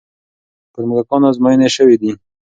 [0.71, 2.11] پر موږکانو ازموینې شوې دي.